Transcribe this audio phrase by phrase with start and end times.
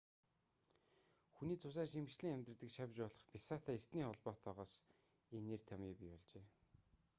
[1.35, 4.73] хүний цусаар шимэгчлэн амьдардаг шавж болох бясаатай эртний холбоотойгоос
[5.33, 6.45] энэ нэр томъёо бий болжээ